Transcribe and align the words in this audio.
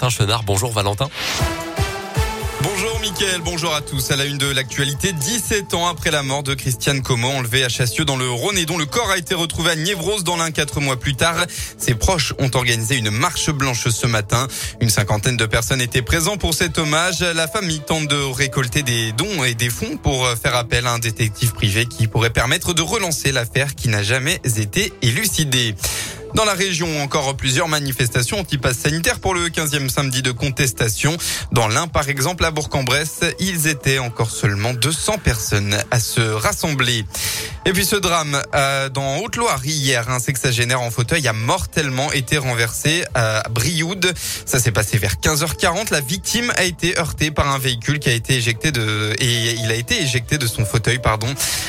Valentin. 0.00 0.40
Bonjour 0.46 0.72
Valentin. 0.72 1.08
Bonjour 2.62 3.00
Mickaël, 3.00 3.40
bonjour 3.42 3.74
à 3.74 3.80
tous. 3.80 4.10
À 4.10 4.16
la 4.16 4.24
une 4.24 4.36
de 4.36 4.50
l'actualité, 4.50 5.12
17 5.12 5.72
ans 5.74 5.88
après 5.88 6.10
la 6.10 6.22
mort 6.22 6.42
de 6.42 6.54
Christiane 6.54 7.00
Como, 7.02 7.28
enlevé 7.28 7.64
à 7.64 7.70
Chassieux 7.70 8.04
dans 8.04 8.16
le 8.16 8.28
Rhône 8.28 8.58
et 8.58 8.66
dont 8.66 8.76
le 8.76 8.84
corps 8.84 9.10
a 9.10 9.16
été 9.16 9.34
retrouvé 9.34 9.70
à 9.70 9.76
Niévros 9.76 10.22
dans 10.22 10.36
l'un 10.36 10.50
quatre 10.50 10.80
mois 10.80 10.98
plus 10.98 11.14
tard. 11.14 11.46
Ses 11.78 11.94
proches 11.94 12.34
ont 12.38 12.50
organisé 12.54 12.96
une 12.96 13.10
marche 13.10 13.50
blanche 13.50 13.88
ce 13.88 14.06
matin. 14.06 14.46
Une 14.80 14.90
cinquantaine 14.90 15.38
de 15.38 15.46
personnes 15.46 15.80
étaient 15.80 16.02
présentes 16.02 16.40
pour 16.40 16.52
cet 16.54 16.78
hommage. 16.78 17.20
La 17.20 17.48
famille 17.48 17.80
tente 17.80 18.08
de 18.08 18.16
récolter 18.16 18.82
des 18.82 19.12
dons 19.12 19.44
et 19.44 19.54
des 19.54 19.70
fonds 19.70 19.96
pour 19.96 20.28
faire 20.42 20.54
appel 20.54 20.86
à 20.86 20.92
un 20.92 20.98
détective 20.98 21.52
privé 21.52 21.86
qui 21.86 22.08
pourrait 22.08 22.30
permettre 22.30 22.74
de 22.74 22.82
relancer 22.82 23.32
l'affaire 23.32 23.74
qui 23.74 23.88
n'a 23.88 24.02
jamais 24.02 24.40
été 24.44 24.92
élucidée. 25.02 25.74
Dans 26.34 26.44
la 26.44 26.54
région, 26.54 27.02
encore 27.02 27.36
plusieurs 27.36 27.66
manifestations 27.66 28.38
anti-pass 28.38 28.78
sanitaire 28.78 29.18
pour 29.18 29.34
le 29.34 29.48
15e 29.48 29.88
samedi 29.88 30.22
de 30.22 30.30
contestation. 30.30 31.16
Dans 31.50 31.66
l'un, 31.66 31.88
par 31.88 32.08
exemple, 32.08 32.44
à 32.44 32.52
Bourg-en-Bresse, 32.52 33.20
ils 33.40 33.66
étaient 33.66 33.98
encore 33.98 34.30
seulement 34.30 34.72
200 34.72 35.18
personnes 35.18 35.76
à 35.90 35.98
se 35.98 36.20
rassembler. 36.20 37.04
Et 37.66 37.72
puis 37.72 37.84
ce 37.84 37.96
drame 37.96 38.40
euh, 38.54 38.88
dans 38.88 39.18
Haute-Loire 39.18 39.60
hier, 39.64 40.08
un 40.08 40.18
sexagénaire 40.18 40.80
en 40.80 40.90
fauteuil 40.90 41.26
a 41.26 41.32
mortellement 41.32 42.12
été 42.12 42.38
renversé 42.38 43.04
à 43.14 43.42
Brioude. 43.50 44.12
Ça 44.46 44.60
s'est 44.60 44.70
passé 44.70 44.98
vers 44.98 45.16
15h40. 45.16 45.92
La 45.92 46.00
victime 46.00 46.52
a 46.56 46.64
été 46.64 46.98
heurtée 46.98 47.30
par 47.30 47.48
un 47.52 47.58
véhicule 47.58 47.98
qui 47.98 48.08
a 48.08 48.12
été 48.12 48.34
éjecté 48.34 48.72
de 48.72 49.14
et 49.18 49.54
il 49.54 49.70
a 49.70 49.74
été 49.74 50.00
éjecté 50.00 50.38
de 50.38 50.46
son 50.46 50.64
fauteuil, 50.64 51.00
pardon. 51.00 51.28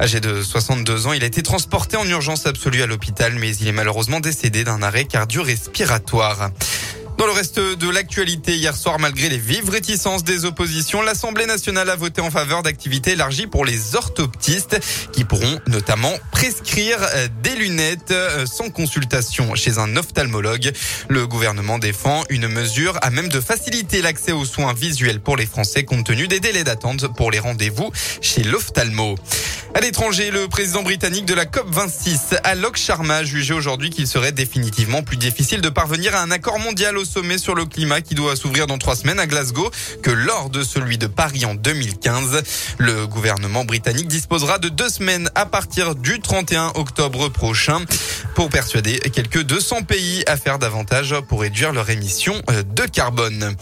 Âgé 0.00 0.20
de 0.20 0.42
62 0.42 1.06
ans, 1.06 1.12
il 1.14 1.24
a 1.24 1.26
été 1.26 1.42
transporté 1.42 1.96
en 1.96 2.06
urgence 2.06 2.46
absolue 2.46 2.82
à 2.82 2.86
l'hôpital, 2.86 3.34
mais 3.34 3.56
il 3.56 3.66
est 3.66 3.72
malheureusement 3.72 4.20
décédé 4.20 4.41
d'un 4.50 4.82
arrêt 4.82 5.04
cardio-respiratoire. 5.04 6.50
Dans 7.18 7.26
le 7.26 7.32
reste 7.32 7.60
de 7.60 7.88
l'actualité, 7.90 8.56
hier 8.56 8.74
soir, 8.74 8.98
malgré 8.98 9.28
les 9.28 9.38
vives 9.38 9.68
réticences 9.68 10.24
des 10.24 10.44
oppositions, 10.44 11.02
l'Assemblée 11.02 11.46
nationale 11.46 11.88
a 11.90 11.96
voté 11.96 12.20
en 12.20 12.30
faveur 12.30 12.62
d'activités 12.62 13.12
élargies 13.12 13.46
pour 13.46 13.64
les 13.64 13.94
orthoptistes 13.94 14.80
qui 15.12 15.24
pourront 15.24 15.60
notamment 15.66 16.12
prescrire 16.32 16.98
euh, 17.14 17.28
des 17.42 17.54
lunettes 17.54 18.10
euh, 18.10 18.46
sans 18.46 18.70
consultation 18.70 19.54
chez 19.54 19.78
un 19.78 19.96
ophtalmologue. 19.96 20.72
Le 21.08 21.26
gouvernement 21.26 21.78
défend 21.78 22.24
une 22.28 22.48
mesure 22.48 22.98
à 23.02 23.10
même 23.10 23.28
de 23.28 23.40
faciliter 23.40 24.02
l'accès 24.02 24.32
aux 24.32 24.44
soins 24.44 24.72
visuels 24.72 25.20
pour 25.20 25.36
les 25.36 25.46
Français 25.46 25.84
compte 25.84 26.06
tenu 26.06 26.28
des 26.28 26.40
délais 26.40 26.64
d'attente 26.64 27.14
pour 27.14 27.30
les 27.30 27.38
rendez-vous 27.38 27.92
chez 28.20 28.42
l'ophtalmo. 28.42 29.16
À 29.74 29.80
l'étranger, 29.80 30.30
le 30.30 30.48
président 30.48 30.82
britannique 30.82 31.24
de 31.24 31.32
la 31.32 31.46
COP26, 31.46 32.38
Alok 32.44 32.76
Sharma, 32.76 33.22
aujourd'hui 33.54 33.88
qu'il 33.88 34.06
serait 34.06 34.32
définitivement 34.32 35.02
plus 35.02 35.16
difficile 35.16 35.62
de 35.62 35.70
parvenir 35.70 36.14
à 36.14 36.20
un 36.20 36.30
accord 36.30 36.58
mondial 36.58 36.98
au 37.02 37.04
sommet 37.04 37.36
sur 37.36 37.56
le 37.56 37.64
climat 37.64 38.00
qui 38.00 38.14
doit 38.14 38.36
s'ouvrir 38.36 38.68
dans 38.68 38.78
trois 38.78 38.94
semaines 38.94 39.18
à 39.18 39.26
Glasgow 39.26 39.68
que 40.02 40.10
lors 40.12 40.50
de 40.50 40.62
celui 40.62 40.98
de 40.98 41.08
Paris 41.08 41.44
en 41.44 41.56
2015. 41.56 42.42
Le 42.78 43.08
gouvernement 43.08 43.64
britannique 43.64 44.06
disposera 44.06 44.58
de 44.58 44.68
deux 44.68 44.88
semaines 44.88 45.28
à 45.34 45.44
partir 45.44 45.96
du 45.96 46.20
31 46.20 46.72
octobre 46.76 47.28
prochain 47.28 47.80
pour 48.36 48.50
persuader 48.50 49.00
quelques 49.12 49.42
200 49.42 49.82
pays 49.82 50.22
à 50.28 50.36
faire 50.36 50.60
davantage 50.60 51.16
pour 51.28 51.40
réduire 51.40 51.72
leurs 51.72 51.90
émissions 51.90 52.40
de 52.48 52.82
carbone. 52.84 53.56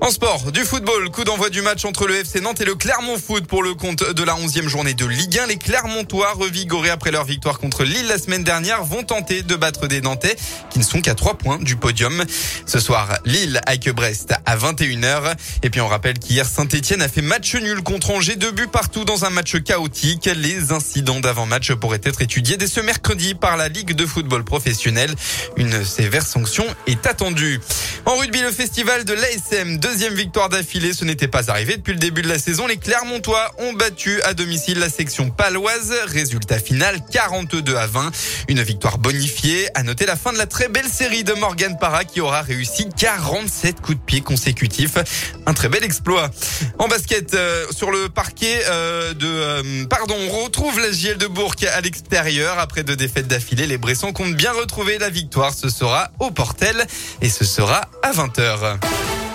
En 0.00 0.12
sport, 0.12 0.52
du 0.52 0.64
football, 0.64 1.10
coup 1.10 1.24
d'envoi 1.24 1.50
du 1.50 1.60
match 1.60 1.84
entre 1.84 2.06
le 2.06 2.14
FC 2.14 2.40
Nantes 2.40 2.60
et 2.60 2.64
le 2.64 2.76
Clermont 2.76 3.18
Foot 3.18 3.46
pour 3.46 3.64
le 3.64 3.74
compte 3.74 4.08
de 4.08 4.22
la 4.22 4.34
11e 4.34 4.68
journée 4.68 4.94
de 4.94 5.04
Ligue 5.04 5.38
1. 5.38 5.46
Les 5.48 5.56
Clermontois, 5.56 6.32
revigorés 6.34 6.90
après 6.90 7.10
leur 7.10 7.24
victoire 7.24 7.58
contre 7.58 7.82
Lille 7.82 8.06
la 8.06 8.18
semaine 8.18 8.44
dernière, 8.44 8.84
vont 8.84 9.02
tenter 9.02 9.42
de 9.42 9.56
battre 9.56 9.88
des 9.88 10.00
Nantais 10.00 10.36
qui 10.70 10.78
ne 10.78 10.84
sont 10.84 11.00
qu'à 11.00 11.16
3 11.16 11.34
points 11.34 11.58
du 11.58 11.74
podium. 11.74 12.24
Ce 12.64 12.78
soir, 12.78 13.18
Lille 13.24 13.60
avec 13.66 13.90
Brest 13.90 14.34
à 14.46 14.56
21h. 14.56 15.34
Et 15.64 15.70
puis 15.70 15.80
on 15.80 15.88
rappelle 15.88 16.18
qu'hier, 16.18 16.46
Saint-Etienne 16.46 17.02
a 17.02 17.08
fait 17.08 17.22
match 17.22 17.56
nul 17.56 17.82
contre 17.82 18.12
Angers, 18.12 18.36
deux 18.36 18.52
buts 18.52 18.68
partout 18.70 19.04
dans 19.04 19.24
un 19.24 19.30
match 19.30 19.60
chaotique. 19.62 20.30
Les 20.36 20.70
incidents 20.70 21.20
d'avant-match 21.20 21.72
pourraient 21.72 22.00
être 22.04 22.22
étudiés 22.22 22.56
dès 22.56 22.68
ce 22.68 22.80
mercredi 22.80 23.34
par 23.34 23.56
la 23.56 23.68
Ligue 23.68 23.94
de 23.94 24.06
football 24.06 24.44
professionnel. 24.44 25.12
Une 25.56 25.84
sévère 25.84 26.24
sanction 26.24 26.64
est 26.86 27.04
attendue. 27.04 27.60
En 28.06 28.16
rugby, 28.16 28.40
le 28.40 28.52
festival 28.52 29.04
de 29.04 29.12
l'ASM, 29.12 29.78
deuxième 29.90 30.14
victoire 30.14 30.50
d'affilée, 30.50 30.92
ce 30.92 31.06
n'était 31.06 31.28
pas 31.28 31.50
arrivé 31.50 31.78
depuis 31.78 31.94
le 31.94 31.98
début 31.98 32.20
de 32.20 32.28
la 32.28 32.38
saison. 32.38 32.66
Les 32.66 32.76
Clermontois 32.76 33.52
ont 33.58 33.72
battu 33.72 34.20
à 34.22 34.34
domicile 34.34 34.78
la 34.78 34.90
section 34.90 35.30
paloise. 35.30 35.94
Résultat 36.08 36.58
final 36.58 37.00
42 37.10 37.74
à 37.74 37.86
20. 37.86 38.10
Une 38.48 38.62
victoire 38.62 38.98
bonifiée. 38.98 39.68
À 39.74 39.82
noter 39.82 40.04
la 40.04 40.16
fin 40.16 40.32
de 40.32 40.36
la 40.36 40.46
très 40.46 40.68
belle 40.68 40.88
série 40.88 41.24
de 41.24 41.32
Morgan 41.32 41.78
Parra 41.80 42.04
qui 42.04 42.20
aura 42.20 42.42
réussi 42.42 42.86
47 42.94 43.80
coups 43.80 43.96
de 43.98 44.02
pied 44.02 44.20
consécutifs. 44.20 44.98
Un 45.46 45.54
très 45.54 45.70
bel 45.70 45.82
exploit. 45.82 46.30
En 46.78 46.86
basket, 46.86 47.32
euh, 47.32 47.64
sur 47.70 47.90
le 47.90 48.10
parquet 48.10 48.60
euh, 48.68 49.14
de... 49.14 49.26
Euh, 49.26 49.84
pardon, 49.86 50.16
on 50.20 50.44
retrouve 50.44 50.78
la 50.80 50.92
JL 50.92 51.16
de 51.16 51.28
Bourg 51.28 51.54
à 51.72 51.80
l'extérieur. 51.80 52.58
Après 52.58 52.82
deux 52.82 52.96
défaites 52.96 53.26
d'affilée, 53.26 53.66
les 53.66 53.78
Bressons 53.78 54.12
comptent 54.12 54.36
bien 54.36 54.52
retrouver 54.52 54.98
la 54.98 55.08
victoire. 55.08 55.54
Ce 55.54 55.70
sera 55.70 56.10
au 56.18 56.30
Portel 56.30 56.86
et 57.22 57.30
ce 57.30 57.46
sera 57.46 57.88
à 58.02 58.12
20h. 58.12 59.27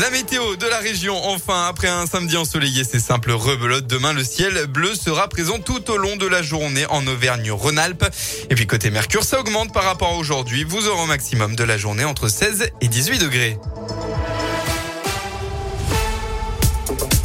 La 0.00 0.10
météo 0.10 0.54
de 0.54 0.66
la 0.66 0.78
région, 0.78 1.16
enfin, 1.24 1.66
après 1.66 1.88
un 1.88 2.06
samedi 2.06 2.36
ensoleillé, 2.36 2.84
c'est 2.84 3.00
simple, 3.00 3.32
rebelote. 3.32 3.88
Demain, 3.88 4.12
le 4.12 4.22
ciel 4.22 4.66
bleu 4.66 4.94
sera 4.94 5.26
présent 5.26 5.58
tout 5.58 5.90
au 5.90 5.96
long 5.96 6.14
de 6.14 6.26
la 6.26 6.40
journée 6.40 6.86
en 6.86 7.04
Auvergne-Rhône-Alpes. 7.04 8.04
Et 8.48 8.54
puis 8.54 8.68
côté 8.68 8.90
Mercure, 8.90 9.24
ça 9.24 9.40
augmente 9.40 9.74
par 9.74 9.82
rapport 9.82 10.10
à 10.10 10.14
aujourd'hui. 10.14 10.62
Vous 10.62 10.86
aurez 10.86 11.02
au 11.02 11.06
maximum 11.06 11.56
de 11.56 11.64
la 11.64 11.76
journée 11.76 12.04
entre 12.04 12.28
16 12.28 12.70
et 12.80 12.86
18 12.86 13.18
degrés. 13.18 13.58